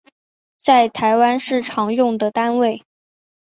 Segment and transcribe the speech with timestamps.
[0.57, 2.83] 在台湾是常用的单位